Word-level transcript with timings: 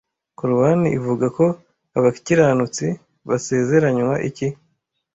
Korowani 0.37 0.89
ivuga 0.97 1.25
ko 1.37 1.45
abakiranutsi 1.97 2.85
basezeranywa 3.27 4.15
iki 4.29 4.47